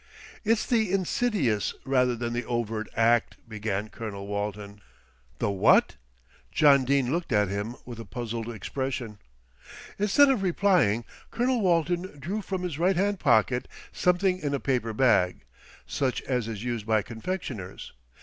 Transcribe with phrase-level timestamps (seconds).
[0.43, 4.81] "It's the insidious rather than the overt act," began Colonel Walton.
[5.37, 5.95] "The what?"
[6.51, 9.19] John Dene looked at him with a puzzled expression.
[9.99, 14.91] Instead of replying Colonel Walton drew from his right hand pocket something in a paper
[14.93, 15.45] bag,
[15.85, 17.91] such as is used by confectioners.